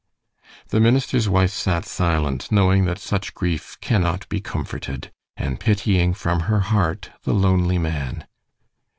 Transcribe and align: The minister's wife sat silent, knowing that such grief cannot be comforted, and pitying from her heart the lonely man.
The 0.69 0.79
minister's 0.79 1.29
wife 1.29 1.51
sat 1.51 1.85
silent, 1.85 2.51
knowing 2.51 2.85
that 2.85 2.97
such 2.97 3.35
grief 3.35 3.77
cannot 3.81 4.27
be 4.29 4.41
comforted, 4.41 5.11
and 5.37 5.59
pitying 5.59 6.15
from 6.15 6.39
her 6.49 6.61
heart 6.61 7.11
the 7.21 7.35
lonely 7.35 7.77
man. 7.77 8.25